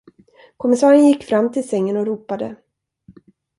Kommissarien 0.57 1.07
gick 1.07 1.23
fram 1.23 1.51
till 1.51 1.69
sängen 1.69 1.97
och 1.97 2.05
ropade. 2.07 2.55